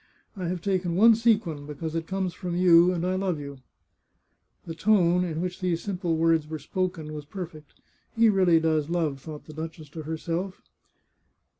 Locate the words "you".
2.55-2.91, 3.39-3.59